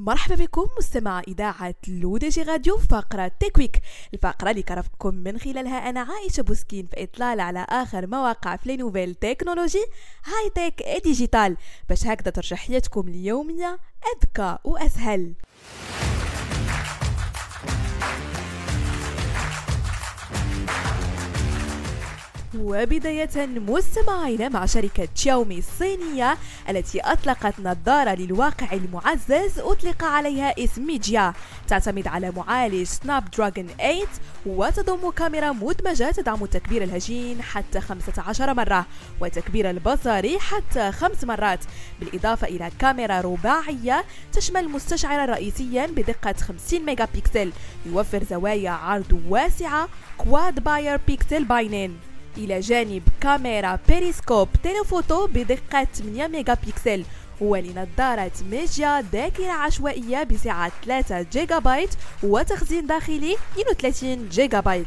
[0.00, 3.80] مرحبا بكم مستمع إذاعة لودجي راديو فقرة Tech Week
[4.14, 8.76] الفقرة اللي نرافقكم من خلالها أنا عائشة بوسكين في إطلال على آخر ما وقع في
[8.76, 9.84] nouvelles technologies
[10.24, 11.56] high-tech digital
[11.88, 13.78] باش هكذا ترجع حياتكم اليومية
[14.16, 15.34] أذكى وأسهل.
[22.58, 26.36] وبداية مستمعين مع شركة شاومي الصينية
[26.68, 31.32] التي أطلقت نظارة للواقع المعزز أطلق عليها اسم ميجيا
[31.68, 34.04] تعتمد على معالج سناب دراجون 8
[34.46, 38.86] وتضم كاميرا مدمجة تدعم تكبير الهجين حتى 15 مرة
[39.20, 41.60] وتكبير البصري حتى خمس مرات.
[42.00, 47.52] بالإضافة إلى كاميرا رباعية تشمل مستشعرا رئيسيا بدقة 50 ميجا بكسل
[47.86, 52.09] يوفر زوايا عرض واسعة Quad Bayer pixel binning
[52.44, 57.04] إلى جانب كاميرا periscope telephoto بدقة 8 ميجا بكسل
[57.40, 61.90] ولنظارة ميجيا ذاكرة عشوائية بسعة 3 جيجا بايت
[62.22, 64.86] وتخزين داخلي 32 جيجا بايت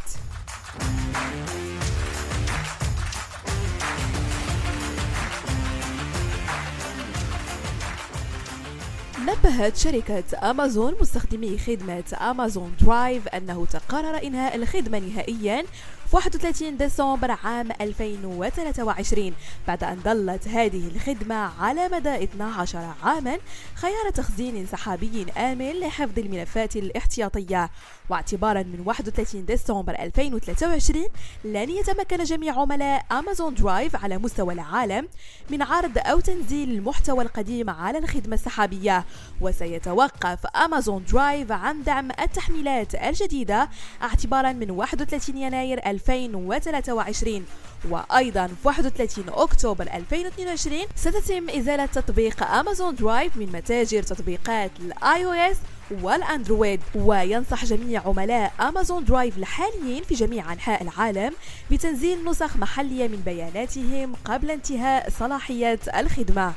[9.28, 15.64] نبهت شركة أمازون مستخدمي خدمة أمازون درايف أنه تقرر إنهاء الخدمة نهائيا
[16.14, 19.34] 31 ديسمبر عام 2023
[19.68, 23.38] بعد أن ظلت هذه الخدمة على مدى 12 عاما
[23.76, 27.70] خيار تخزين سحابي آمن لحفظ الملفات الاحتياطية.
[28.10, 31.06] واعتبارا من 31 ديسمبر 2023
[31.44, 35.08] لن يتمكن جميع عملاء أمازون درايف على مستوى العالم
[35.50, 39.06] من عرض أو تنزيل المحتوى القديم على الخدمة السحابية.
[39.42, 43.70] وسيتوقف أمازون درايف عن دعم التحميلات الجديدة
[44.02, 47.46] اعتبارا من 31 يناير 2023
[47.90, 55.58] وأيضا في 31 أكتوبر 2022 ستتم إزالة تطبيق أمازون درايف من متاجر تطبيقات ال iOS
[56.02, 61.34] والأندرويد وينصح جميع عملاء أمازون درايف الحاليين في جميع أنحاء العالم
[61.72, 66.54] بتنزيل نسخ محلية من بياناتهم قبل انتهاء صلاحية الخدمة.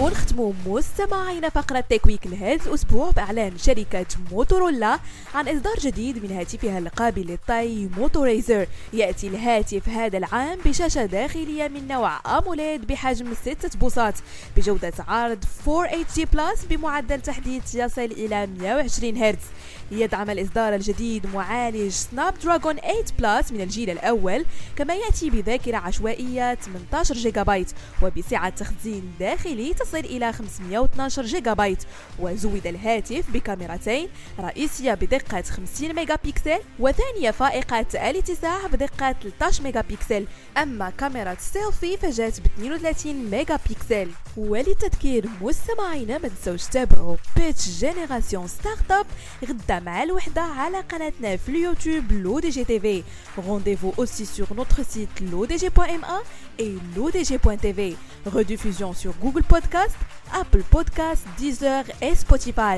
[0.00, 4.98] ونختموا مستمعينا فقرة Tech Week لهذا الأسبوع بإعلان شركة موتورولا
[5.34, 11.68] عن إصدار جديد من هاتفها القابل للطي موتو ريزر يأتي الهاتف هذا العام بشاشة داخلية
[11.68, 14.18] من نوع AMOLED بحجم 6 بوصات
[14.56, 19.46] بجودة عرض Full HD plus بمعدل تحديث يصل إلى 120 هرتز.
[19.92, 24.44] يدعم الإصدار الجديد معالج سناب دراجون 8 plus من الجيل الأول
[24.76, 27.70] كما يأتي بذاكرة عشوائية 18 جيجا بايت
[28.02, 31.82] وبسعة تخزين داخلي تصل إلى 512 جيجا بايت
[32.18, 34.08] وزود الهاتف بكاميرتين
[34.40, 40.26] رئيسية بدقة 50 ميجا بكسل وثانية فائقة الاتساع بدقة 13 ميجا بكسل
[40.58, 48.47] أما كاميرا السيلفي فجات ب 32 ميجا بكسل وللتذكير مستمعينا ما تنسوش تتابعوا بيتش جينيراسيون
[48.47, 49.05] ستارت اب
[49.49, 53.03] غدا مع الوحدة على قناتنا في اليوتيوب لو دي جي تي في
[53.37, 56.21] Rendez-vous aussi sur notre site lodg.ma
[56.59, 57.97] et lodg.tv.
[58.25, 59.95] Rediffusion sur Google Podcast,
[60.33, 62.77] Apple Podcast, Deezer et Spotify.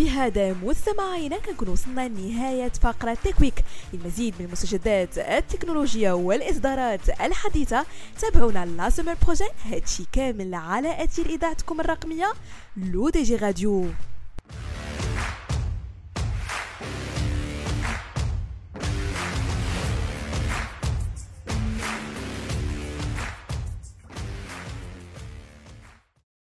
[0.00, 7.86] بهذا مستمعينا كنكون وصلنا لنهاية فقرة Tech Week المزيد من المستجدات التكنولوجيا والإصدارات الحديثة
[8.20, 12.32] تابعونا la semaine prochaine هادشي كامل على أثير إذاعتكم الرقمية
[12.76, 13.86] لو دي جي راديو.